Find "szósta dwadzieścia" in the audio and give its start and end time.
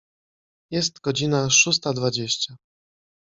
1.49-2.55